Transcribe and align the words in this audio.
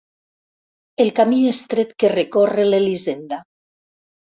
El 1.05 1.11
camí 1.19 1.41
estret 1.51 1.93
que 2.05 2.11
recorre 2.15 2.67
l'Elisenda. 2.73 3.43